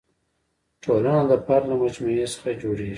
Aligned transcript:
ټولنه 0.83 1.23
د 1.31 1.33
فرد 1.45 1.63
له 1.71 1.75
مجموعې 1.83 2.25
څخه 2.33 2.49
جوړېږي. 2.61 2.89